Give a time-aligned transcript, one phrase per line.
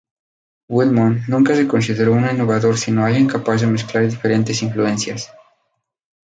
[0.67, 5.31] Wilmot nunca se consideró un innovador sino alguien capaz de mezclar diferentes influencias.